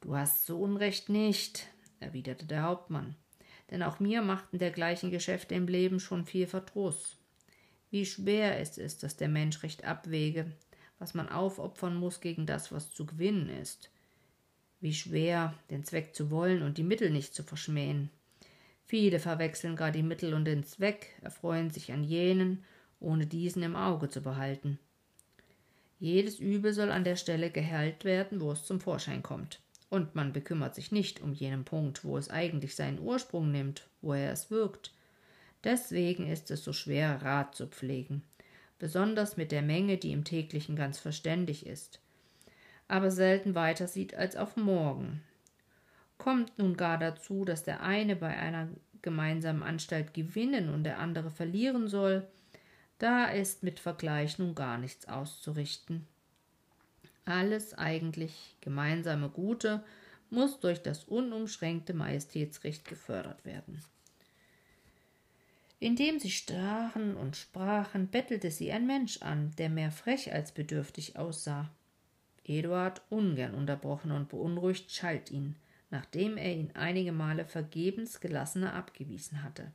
Du 0.00 0.16
hast 0.16 0.46
so 0.46 0.58
Unrecht 0.58 1.10
nicht, 1.10 1.66
erwiderte 2.00 2.46
der 2.46 2.62
Hauptmann, 2.62 3.16
denn 3.70 3.82
auch 3.82 4.00
mir 4.00 4.22
machten 4.22 4.58
dergleichen 4.58 5.10
Geschäfte 5.10 5.54
im 5.54 5.66
Leben 5.66 6.00
schon 6.00 6.24
viel 6.24 6.46
Verdruss. 6.46 7.18
Wie 7.90 8.06
schwer 8.06 8.58
es 8.58 8.78
ist, 8.78 9.02
dass 9.02 9.16
der 9.16 9.28
Mensch 9.28 9.62
recht 9.62 9.84
abwäge, 9.84 10.52
was 10.98 11.12
man 11.12 11.28
aufopfern 11.28 11.96
muss 11.96 12.20
gegen 12.20 12.46
das, 12.46 12.72
was 12.72 12.94
zu 12.94 13.04
gewinnen 13.04 13.50
ist. 13.50 13.90
Wie 14.80 14.94
schwer, 14.94 15.54
den 15.70 15.84
Zweck 15.84 16.14
zu 16.14 16.30
wollen 16.30 16.62
und 16.62 16.78
die 16.78 16.82
Mittel 16.82 17.10
nicht 17.10 17.34
zu 17.34 17.42
verschmähen. 17.42 18.10
Viele 18.86 19.18
verwechseln 19.18 19.76
gar 19.76 19.90
die 19.90 20.02
Mittel 20.02 20.34
und 20.34 20.44
den 20.44 20.64
Zweck, 20.64 21.16
erfreuen 21.22 21.70
sich 21.70 21.92
an 21.92 22.04
jenen, 22.04 22.64
ohne 23.00 23.26
diesen 23.26 23.62
im 23.62 23.76
Auge 23.76 24.08
zu 24.08 24.20
behalten. 24.20 24.78
Jedes 25.98 26.38
Übel 26.38 26.72
soll 26.72 26.90
an 26.90 27.04
der 27.04 27.16
Stelle 27.16 27.50
geheilt 27.50 28.04
werden, 28.04 28.40
wo 28.40 28.52
es 28.52 28.66
zum 28.66 28.80
Vorschein 28.80 29.22
kommt 29.22 29.60
und 29.94 30.16
man 30.16 30.32
bekümmert 30.32 30.74
sich 30.74 30.90
nicht 30.90 31.22
um 31.22 31.32
jenen 31.32 31.64
Punkt, 31.64 32.04
wo 32.04 32.18
es 32.18 32.28
eigentlich 32.28 32.74
seinen 32.74 32.98
Ursprung 32.98 33.52
nimmt, 33.52 33.86
woher 34.02 34.32
es 34.32 34.50
wirkt. 34.50 34.92
Deswegen 35.62 36.26
ist 36.26 36.50
es 36.50 36.64
so 36.64 36.72
schwer, 36.72 37.22
Rat 37.22 37.54
zu 37.54 37.68
pflegen, 37.68 38.22
besonders 38.80 39.36
mit 39.36 39.52
der 39.52 39.62
Menge, 39.62 39.96
die 39.96 40.10
im 40.10 40.24
täglichen 40.24 40.74
ganz 40.74 40.98
verständig 40.98 41.64
ist, 41.66 42.00
aber 42.88 43.12
selten 43.12 43.54
weiter 43.54 43.86
sieht 43.86 44.14
als 44.14 44.34
auf 44.34 44.56
morgen. 44.56 45.22
Kommt 46.24 46.56
nun 46.56 46.74
gar 46.78 46.96
dazu, 46.96 47.44
dass 47.44 47.64
der 47.64 47.82
eine 47.82 48.16
bei 48.16 48.34
einer 48.34 48.70
gemeinsamen 49.02 49.62
Anstalt 49.62 50.14
gewinnen 50.14 50.70
und 50.70 50.84
der 50.84 50.98
andere 50.98 51.30
verlieren 51.30 51.86
soll, 51.86 52.26
da 52.96 53.26
ist 53.26 53.62
mit 53.62 53.78
Vergleich 53.78 54.38
nun 54.38 54.54
gar 54.54 54.78
nichts 54.78 55.06
auszurichten. 55.06 56.06
Alles 57.26 57.74
eigentlich 57.74 58.56
gemeinsame 58.62 59.28
Gute 59.28 59.84
muss 60.30 60.60
durch 60.60 60.80
das 60.80 61.04
unumschränkte 61.04 61.92
Majestätsrecht 61.92 62.86
gefördert 62.86 63.44
werden. 63.44 63.82
Indem 65.78 66.18
sie 66.18 66.30
stachen 66.30 67.18
und 67.18 67.36
sprachen, 67.36 68.08
bettelte 68.08 68.50
sie 68.50 68.72
ein 68.72 68.86
Mensch 68.86 69.20
an, 69.20 69.52
der 69.58 69.68
mehr 69.68 69.90
frech 69.90 70.32
als 70.32 70.52
bedürftig 70.52 71.18
aussah. 71.18 71.68
Eduard, 72.44 73.02
ungern 73.10 73.52
unterbrochen 73.52 74.10
und 74.10 74.30
beunruhigt, 74.30 74.90
schalt 74.90 75.30
ihn, 75.30 75.56
nachdem 75.94 76.36
er 76.36 76.52
ihn 76.52 76.72
einige 76.74 77.12
Male 77.12 77.44
vergebens 77.44 78.18
gelassener 78.18 78.74
abgewiesen 78.74 79.44
hatte. 79.44 79.70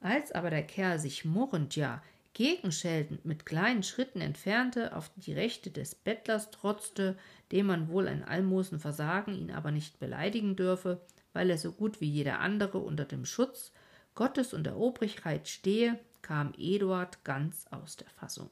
Als 0.00 0.32
aber 0.32 0.50
der 0.50 0.62
Kerl 0.62 0.98
sich 0.98 1.24
murrend, 1.24 1.76
ja 1.76 2.02
gegenscheltend 2.34 3.24
mit 3.24 3.46
kleinen 3.46 3.82
Schritten 3.82 4.20
entfernte, 4.20 4.94
auf 4.94 5.10
die 5.16 5.32
Rechte 5.32 5.70
des 5.70 5.94
Bettlers 5.94 6.50
trotzte, 6.50 7.16
dem 7.52 7.66
man 7.66 7.88
wohl 7.88 8.06
ein 8.06 8.22
Almosen 8.22 8.78
versagen, 8.78 9.34
ihn 9.34 9.50
aber 9.50 9.70
nicht 9.70 9.98
beleidigen 9.98 10.56
dürfe, 10.56 11.00
weil 11.32 11.48
er 11.48 11.56
so 11.56 11.72
gut 11.72 12.02
wie 12.02 12.10
jeder 12.10 12.40
andere 12.40 12.78
unter 12.78 13.06
dem 13.06 13.24
Schutz 13.24 13.72
Gottes 14.14 14.52
und 14.52 14.64
der 14.64 14.76
Obrigkeit 14.76 15.48
stehe, 15.48 15.98
kam 16.20 16.52
Eduard 16.58 17.24
ganz 17.24 17.66
aus 17.70 17.96
der 17.96 18.10
Fassung. 18.10 18.50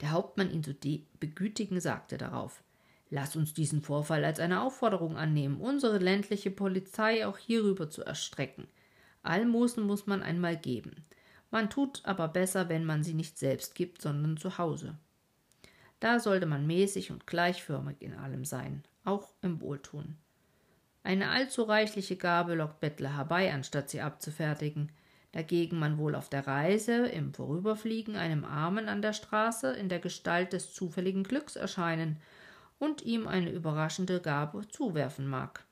Der 0.00 0.10
Hauptmann 0.10 0.50
ihn 0.50 0.64
zu 0.64 0.74
begütigen 1.20 1.80
sagte 1.80 2.18
darauf 2.18 2.64
Lass 3.10 3.34
uns 3.34 3.52
diesen 3.52 3.82
Vorfall 3.82 4.24
als 4.24 4.38
eine 4.38 4.62
Aufforderung 4.62 5.16
annehmen, 5.16 5.60
unsere 5.60 5.98
ländliche 5.98 6.52
Polizei 6.52 7.26
auch 7.26 7.38
hierüber 7.38 7.90
zu 7.90 8.04
erstrecken. 8.04 8.68
Almosen 9.22 9.84
muss 9.84 10.06
man 10.06 10.22
einmal 10.22 10.56
geben. 10.56 11.04
Man 11.50 11.68
tut 11.68 12.02
aber 12.04 12.28
besser, 12.28 12.68
wenn 12.68 12.84
man 12.84 13.02
sie 13.02 13.14
nicht 13.14 13.36
selbst 13.36 13.74
gibt, 13.74 14.00
sondern 14.00 14.36
zu 14.36 14.58
Hause. 14.58 14.96
Da 15.98 16.20
sollte 16.20 16.46
man 16.46 16.68
mäßig 16.68 17.10
und 17.10 17.26
gleichförmig 17.26 17.96
in 18.00 18.14
allem 18.14 18.44
sein, 18.44 18.84
auch 19.04 19.28
im 19.42 19.60
Wohltun. 19.60 20.16
Eine 21.02 21.30
allzu 21.30 21.64
reichliche 21.64 22.16
Gabe 22.16 22.54
lockt 22.54 22.78
Bettler 22.78 23.16
herbei, 23.16 23.52
anstatt 23.52 23.90
sie 23.90 24.00
abzufertigen. 24.00 24.92
Dagegen 25.32 25.78
man 25.78 25.98
wohl 25.98 26.14
auf 26.14 26.28
der 26.28 26.46
Reise, 26.46 27.06
im 27.06 27.34
Vorüberfliegen 27.34 28.16
einem 28.16 28.44
Armen 28.44 28.88
an 28.88 29.02
der 29.02 29.12
Straße 29.12 29.72
in 29.72 29.88
der 29.88 29.98
Gestalt 29.98 30.52
des 30.52 30.72
zufälligen 30.72 31.24
Glücks 31.24 31.56
erscheinen 31.56 32.18
und 32.80 33.02
ihm 33.02 33.28
eine 33.28 33.52
überraschende 33.52 34.20
Gabe 34.20 34.66
zuwerfen 34.66 35.28
mag. 35.28 35.64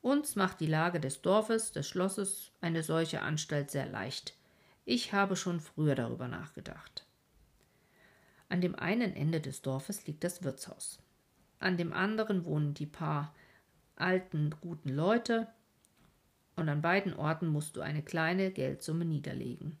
Uns 0.00 0.36
macht 0.36 0.60
die 0.60 0.66
Lage 0.66 1.00
des 1.00 1.20
Dorfes, 1.20 1.72
des 1.72 1.88
Schlosses 1.88 2.52
eine 2.60 2.82
solche 2.82 3.20
Anstalt 3.20 3.70
sehr 3.70 3.86
leicht. 3.86 4.34
Ich 4.86 5.12
habe 5.12 5.36
schon 5.36 5.60
früher 5.60 5.94
darüber 5.94 6.28
nachgedacht. 6.28 7.04
An 8.48 8.60
dem 8.60 8.74
einen 8.76 9.14
Ende 9.16 9.40
des 9.40 9.60
Dorfes 9.62 10.06
liegt 10.06 10.22
das 10.22 10.44
Wirtshaus. 10.44 11.00
An 11.58 11.76
dem 11.76 11.92
anderen 11.92 12.44
wohnen 12.44 12.74
die 12.74 12.86
paar 12.86 13.34
alten, 13.96 14.54
guten 14.60 14.90
Leute, 14.90 15.48
und 16.56 16.68
an 16.68 16.82
beiden 16.82 17.14
Orten 17.14 17.48
musst 17.48 17.74
du 17.76 17.80
eine 17.80 18.02
kleine 18.02 18.52
Geldsumme 18.52 19.04
niederlegen. 19.04 19.78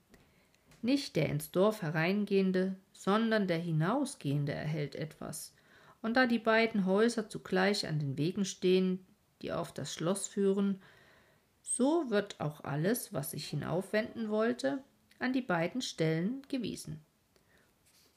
Nicht 0.82 1.14
der 1.14 1.28
ins 1.28 1.52
Dorf 1.52 1.82
hereingehende, 1.82 2.74
sondern 2.92 3.46
der 3.46 3.58
hinausgehende 3.58 4.52
erhält 4.52 4.96
etwas. 4.96 5.53
Und 6.04 6.18
da 6.18 6.26
die 6.26 6.38
beiden 6.38 6.84
Häuser 6.84 7.30
zugleich 7.30 7.88
an 7.88 7.98
den 7.98 8.18
Wegen 8.18 8.44
stehen, 8.44 9.06
die 9.40 9.52
auf 9.52 9.72
das 9.72 9.94
Schloss 9.94 10.26
führen, 10.26 10.82
so 11.62 12.10
wird 12.10 12.42
auch 12.42 12.62
alles, 12.62 13.14
was 13.14 13.30
sich 13.30 13.48
hinaufwenden 13.48 14.28
wollte, 14.28 14.84
an 15.18 15.32
die 15.32 15.40
beiden 15.40 15.80
Stellen 15.80 16.42
gewiesen. 16.48 17.00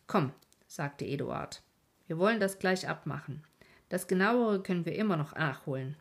Komm, 0.05 0.33
sagte 0.67 1.05
Eduard, 1.05 1.63
wir 2.07 2.17
wollen 2.17 2.41
das 2.41 2.59
gleich 2.59 2.89
abmachen. 2.89 3.41
Das 3.87 4.09
genauere 4.09 4.61
können 4.61 4.85
wir 4.85 4.95
immer 4.95 5.15
noch 5.15 5.33
nachholen. 5.33 5.95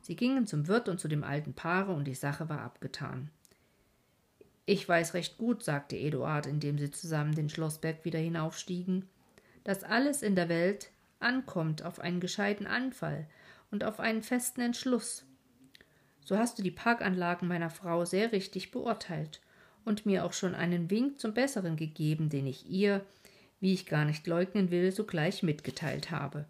Sie 0.00 0.16
gingen 0.16 0.48
zum 0.48 0.66
Wirt 0.66 0.88
und 0.88 0.98
zu 0.98 1.06
dem 1.06 1.22
alten 1.22 1.54
Paare, 1.54 1.92
und 1.92 2.06
die 2.06 2.16
Sache 2.16 2.48
war 2.48 2.62
abgetan. 2.62 3.30
Ich 4.66 4.88
weiß 4.88 5.14
recht 5.14 5.38
gut, 5.38 5.62
sagte 5.62 5.96
Eduard, 5.96 6.48
indem 6.48 6.78
sie 6.78 6.90
zusammen 6.90 7.36
den 7.36 7.48
Schlossberg 7.48 8.04
wieder 8.04 8.18
hinaufstiegen, 8.18 9.08
dass 9.62 9.84
alles 9.84 10.24
in 10.24 10.34
der 10.34 10.48
Welt 10.48 10.90
ankommt 11.22 11.82
auf 11.82 12.00
einen 12.00 12.20
gescheiten 12.20 12.66
Anfall 12.66 13.26
und 13.70 13.84
auf 13.84 14.00
einen 14.00 14.22
festen 14.22 14.60
Entschluss. 14.60 15.24
So 16.24 16.38
hast 16.38 16.58
du 16.58 16.62
die 16.62 16.70
Parkanlagen 16.70 17.48
meiner 17.48 17.70
Frau 17.70 18.04
sehr 18.04 18.32
richtig 18.32 18.70
beurteilt 18.70 19.40
und 19.84 20.06
mir 20.06 20.24
auch 20.24 20.32
schon 20.32 20.54
einen 20.54 20.90
Wink 20.90 21.18
zum 21.18 21.34
Besseren 21.34 21.76
gegeben, 21.76 22.28
den 22.28 22.46
ich 22.46 22.68
ihr, 22.68 23.04
wie 23.60 23.74
ich 23.74 23.86
gar 23.86 24.04
nicht 24.04 24.26
leugnen 24.26 24.70
will, 24.70 24.92
sogleich 24.92 25.42
mitgeteilt 25.42 26.10
habe. 26.10 26.44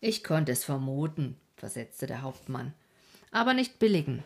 Ich 0.00 0.24
konnte 0.24 0.52
es 0.52 0.64
vermuten, 0.64 1.36
versetzte 1.56 2.06
der 2.06 2.22
Hauptmann, 2.22 2.72
aber 3.30 3.54
nicht 3.54 3.78
billigen. 3.78 4.22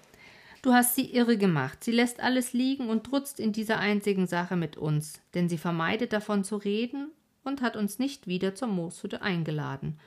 Du 0.62 0.72
hast 0.72 0.96
sie 0.96 1.14
irre 1.14 1.38
gemacht, 1.38 1.84
sie 1.84 1.92
lässt 1.92 2.20
alles 2.20 2.52
liegen 2.52 2.88
und 2.88 3.04
trutzt 3.04 3.38
in 3.38 3.52
dieser 3.52 3.78
einzigen 3.78 4.26
Sache 4.26 4.56
mit 4.56 4.76
uns, 4.76 5.20
denn 5.34 5.48
sie 5.48 5.58
vermeidet 5.58 6.12
davon 6.12 6.42
zu 6.44 6.56
reden 6.56 7.12
und 7.48 7.62
hat 7.62 7.76
uns 7.76 7.98
nicht 7.98 8.28
wieder 8.28 8.54
zur 8.54 8.68
Mooshütte 8.68 9.22
eingeladen, 9.22 9.98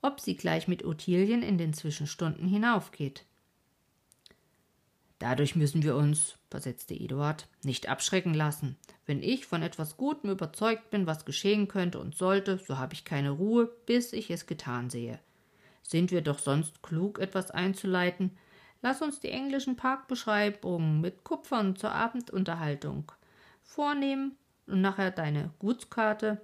ob 0.00 0.20
sie 0.20 0.36
gleich 0.36 0.68
mit 0.68 0.84
Ottilien 0.84 1.42
in 1.42 1.58
den 1.58 1.74
Zwischenstunden 1.74 2.48
hinaufgeht. 2.48 3.24
Dadurch 5.18 5.56
müssen 5.56 5.82
wir 5.82 5.96
uns, 5.96 6.36
versetzte 6.50 6.94
Eduard, 6.94 7.48
nicht 7.62 7.88
abschrecken 7.88 8.34
lassen. 8.34 8.76
Wenn 9.06 9.22
ich 9.22 9.46
von 9.46 9.62
etwas 9.62 9.96
Gutem 9.96 10.30
überzeugt 10.30 10.90
bin, 10.90 11.06
was 11.06 11.24
geschehen 11.24 11.68
könnte 11.68 11.98
und 11.98 12.14
sollte, 12.14 12.58
so 12.58 12.78
habe 12.78 12.94
ich 12.94 13.04
keine 13.04 13.30
Ruhe, 13.30 13.66
bis 13.86 14.12
ich 14.12 14.30
es 14.30 14.46
getan 14.46 14.90
sehe. 14.90 15.18
Sind 15.82 16.10
wir 16.10 16.22
doch 16.22 16.38
sonst 16.38 16.82
klug, 16.82 17.18
etwas 17.18 17.50
einzuleiten? 17.50 18.36
Lass 18.82 19.00
uns 19.00 19.20
die 19.20 19.30
englischen 19.30 19.76
Parkbeschreibungen 19.76 21.00
mit 21.00 21.24
Kupfern 21.24 21.76
zur 21.76 21.92
Abendunterhaltung 21.92 23.10
vornehmen 23.62 24.36
und 24.66 24.82
nachher 24.82 25.10
deine 25.10 25.50
Gutskarte. 25.58 26.40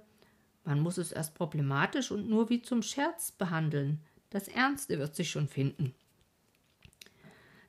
Man 0.63 0.79
muss 0.79 0.97
es 0.97 1.11
erst 1.11 1.35
problematisch 1.35 2.11
und 2.11 2.29
nur 2.29 2.49
wie 2.49 2.61
zum 2.61 2.81
Scherz 2.81 3.31
behandeln. 3.31 4.01
Das 4.29 4.47
Ernste 4.47 4.99
wird 4.99 5.15
sich 5.15 5.31
schon 5.31 5.47
finden. 5.47 5.93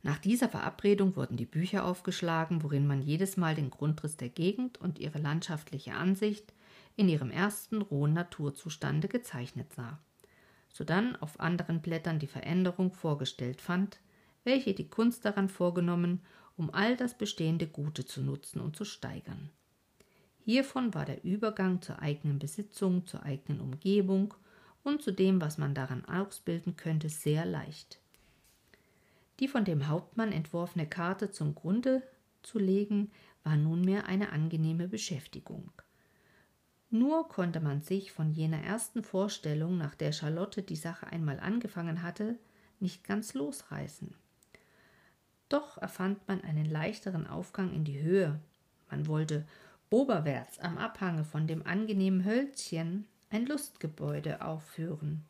Nach 0.02 0.18
dieser 0.18 0.48
Verabredung 0.48 1.14
wurden 1.14 1.36
die 1.36 1.46
Bücher 1.46 1.84
aufgeschlagen, 1.84 2.62
worin 2.62 2.86
man 2.86 3.02
jedes 3.02 3.36
Mal 3.36 3.54
den 3.54 3.70
Grundriss 3.70 4.16
der 4.16 4.28
Gegend 4.28 4.80
und 4.80 4.98
ihre 4.98 5.18
landschaftliche 5.18 5.94
Ansicht 5.94 6.52
in 6.96 7.08
ihrem 7.08 7.30
ersten 7.30 7.80
rohen 7.82 8.12
Naturzustande 8.12 9.08
gezeichnet 9.08 9.72
sah, 9.72 10.00
sodann 10.68 11.16
auf 11.16 11.38
anderen 11.40 11.80
Blättern 11.80 12.18
die 12.18 12.26
Veränderung 12.26 12.92
vorgestellt 12.92 13.60
fand, 13.60 14.00
welche 14.44 14.74
die 14.74 14.88
Kunst 14.88 15.24
daran 15.24 15.48
vorgenommen, 15.48 16.20
um 16.56 16.74
all 16.74 16.96
das 16.96 17.16
bestehende 17.16 17.68
Gute 17.68 18.04
zu 18.04 18.22
nutzen 18.22 18.60
und 18.60 18.76
zu 18.76 18.84
steigern. 18.84 19.50
Hiervon 20.44 20.92
war 20.94 21.04
der 21.04 21.24
Übergang 21.24 21.82
zur 21.82 22.00
eigenen 22.00 22.38
Besitzung, 22.38 23.06
zur 23.06 23.22
eigenen 23.22 23.60
Umgebung 23.60 24.34
und 24.82 25.02
zu 25.02 25.12
dem, 25.12 25.40
was 25.40 25.58
man 25.58 25.74
daran 25.74 26.04
ausbilden 26.04 26.76
könnte, 26.76 27.08
sehr 27.08 27.46
leicht. 27.46 28.00
Die 29.40 29.48
von 29.48 29.64
dem 29.64 29.88
Hauptmann 29.88 30.32
entworfene 30.32 30.86
Karte 30.86 31.30
zum 31.30 31.54
Grunde 31.54 32.02
zu 32.42 32.58
legen, 32.58 33.10
war 33.44 33.56
nunmehr 33.56 34.06
eine 34.06 34.30
angenehme 34.30 34.88
Beschäftigung. 34.88 35.70
Nur 36.90 37.28
konnte 37.28 37.60
man 37.60 37.80
sich 37.80 38.12
von 38.12 38.30
jener 38.32 38.62
ersten 38.62 39.02
Vorstellung, 39.02 39.78
nach 39.78 39.94
der 39.94 40.12
Charlotte 40.12 40.62
die 40.62 40.76
Sache 40.76 41.06
einmal 41.06 41.40
angefangen 41.40 42.02
hatte, 42.02 42.38
nicht 42.80 43.04
ganz 43.04 43.34
losreißen. 43.34 44.14
Doch 45.48 45.78
erfand 45.78 46.26
man 46.28 46.42
einen 46.42 46.66
leichteren 46.66 47.26
Aufgang 47.26 47.72
in 47.72 47.84
die 47.84 48.00
Höhe. 48.00 48.40
Man 48.90 49.06
wollte 49.06 49.46
oberwärts 49.92 50.58
am 50.58 50.78
Abhange 50.78 51.24
von 51.24 51.46
dem 51.46 51.66
angenehmen 51.66 52.24
Hölzchen 52.24 53.06
ein 53.30 53.46
Lustgebäude 53.46 54.42
aufführen. 54.44 55.24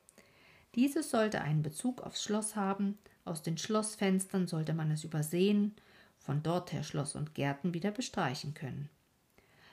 Dieses 0.74 1.10
sollte 1.10 1.42
einen 1.42 1.62
Bezug 1.62 2.00
aufs 2.00 2.22
Schloss 2.22 2.56
haben, 2.56 2.98
aus 3.24 3.42
den 3.42 3.58
Schlossfenstern 3.58 4.46
sollte 4.46 4.72
man 4.72 4.90
es 4.90 5.04
übersehen, 5.04 5.74
von 6.18 6.42
dort 6.42 6.72
her 6.72 6.82
Schloss 6.82 7.14
und 7.14 7.34
Gärten 7.34 7.74
wieder 7.74 7.90
bestreichen 7.90 8.54
können. 8.54 8.88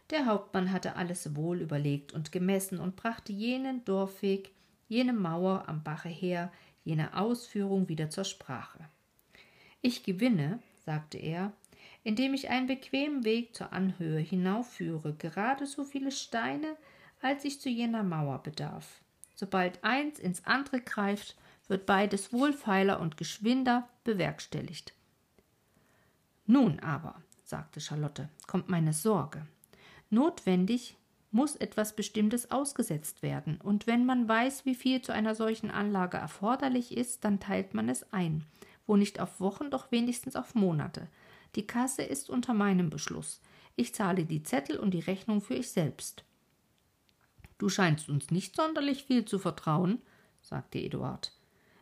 Der 0.10 0.26
Hauptmann 0.26 0.72
hatte 0.72 0.96
alles 0.96 1.36
wohl 1.36 1.62
überlegt 1.62 2.14
und 2.14 2.32
gemessen 2.32 2.80
und 2.80 2.96
brachte 2.96 3.32
jenen 3.32 3.86
Dorfweg, 3.86 4.52
jene 4.88 5.14
Mauer 5.14 5.66
am 5.68 5.84
Bache 5.84 6.10
her, 6.10 6.52
jene 6.84 7.16
Ausführung 7.16 7.88
wieder 7.88 8.10
zur 8.10 8.24
Sprache. 8.24 8.80
Ich 9.82 10.04
gewinne, 10.04 10.60
sagte 10.84 11.20
er, 11.20 11.54
indem 12.04 12.34
ich 12.34 12.50
einen 12.50 12.68
bequemen 12.68 13.24
Weg 13.24 13.56
zur 13.56 13.74
Anhöhe 13.74 14.20
hinaufführe, 14.20 15.14
gerade 15.14 15.66
so 15.66 15.84
viele 15.84 16.12
Steine, 16.12 16.76
als 17.22 17.46
ich 17.46 17.60
zu 17.60 17.70
jener 17.70 18.04
Mauer 18.04 18.42
bedarf. 18.44 19.02
Sobald 19.36 19.84
eins 19.84 20.20
ins 20.20 20.46
andere 20.46 20.82
greift, 20.82 21.36
wird 21.68 21.86
beides 21.86 22.34
wohlfeiler 22.34 23.00
und 23.00 23.18
geschwinder 23.18 23.88
bewerkstelligt. 24.04 24.94
Nun 26.46 26.80
aber, 26.80 27.22
sagte 27.44 27.80
Charlotte, 27.80 28.30
kommt 28.48 28.70
meine 28.70 28.94
Sorge. 28.94 29.46
Notwendig 30.10 30.98
muss 31.32 31.56
etwas 31.56 31.96
Bestimmtes 31.96 32.50
ausgesetzt 32.50 33.22
werden, 33.22 33.60
und 33.62 33.86
wenn 33.86 34.06
man 34.06 34.28
weiß, 34.28 34.66
wie 34.66 34.74
viel 34.74 35.02
zu 35.02 35.14
einer 35.14 35.36
solchen 35.36 35.70
Anlage 35.70 36.18
erforderlich 36.18 36.98
ist, 36.98 37.24
dann 37.24 37.40
teilt 37.40 37.76
man 37.76 37.88
es 37.88 38.12
ein, 38.12 38.44
wo 38.88 38.96
nicht 38.96 39.20
auf 39.20 39.40
Wochen, 39.40 39.70
doch 39.70 39.92
wenigstens 39.92 40.36
auf 40.36 40.56
Monate. 40.56 41.08
Die 41.56 41.66
Kasse 41.68 42.04
ist 42.04 42.30
unter 42.30 42.54
meinem 42.54 42.90
Beschluss. 42.90 43.42
Ich 43.76 43.94
zahle 43.94 44.26
die 44.26 44.44
Zettel 44.44 44.78
und 44.78 44.92
die 44.92 45.00
Rechnung 45.00 45.42
für 45.42 45.56
ich 45.56 45.70
selbst. 45.70 46.24
Du 47.58 47.70
scheinst 47.70 48.10
uns 48.10 48.32
nicht 48.32 48.56
sonderlich 48.56 49.04
viel 49.04 49.26
zu 49.26 49.40
vertrauen, 49.40 50.02
sagte 50.42 50.80
Eduard. 50.80 51.34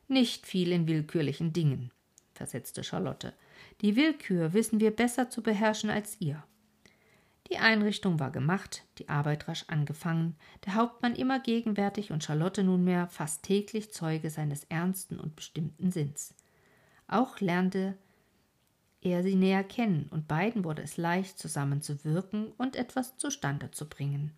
Nicht 0.07 0.45
viel 0.45 0.71
in 0.71 0.87
willkürlichen 0.87 1.53
Dingen, 1.53 1.91
versetzte 2.33 2.83
Charlotte. 2.83 3.33
Die 3.81 3.95
Willkür 3.95 4.53
wissen 4.53 4.79
wir 4.79 4.91
besser 4.91 5.29
zu 5.29 5.43
beherrschen 5.43 5.89
als 5.89 6.19
ihr. 6.19 6.43
Die 7.49 7.57
Einrichtung 7.57 8.19
war 8.19 8.31
gemacht, 8.31 8.83
die 8.97 9.07
Arbeit 9.07 9.47
rasch 9.47 9.65
angefangen, 9.67 10.35
der 10.65 10.75
Hauptmann 10.75 11.15
immer 11.15 11.39
gegenwärtig 11.39 12.11
und 12.11 12.23
Charlotte 12.23 12.63
nunmehr 12.63 13.07
fast 13.07 13.43
täglich 13.43 13.93
Zeuge 13.93 14.29
seines 14.29 14.65
ernsten 14.65 15.19
und 15.19 15.35
bestimmten 15.35 15.91
Sinns. 15.91 16.33
Auch 17.07 17.39
lernte 17.39 17.97
er 19.09 19.23
sie 19.23 19.35
näher 19.35 19.63
kennen, 19.63 20.07
und 20.09 20.27
beiden 20.27 20.63
wurde 20.63 20.81
es 20.81 20.97
leicht, 20.97 21.37
zusammen 21.37 21.81
zu 21.81 22.03
wirken 22.03 22.51
und 22.57 22.75
etwas 22.75 23.17
zustande 23.17 23.71
zu 23.71 23.87
bringen. 23.87 24.31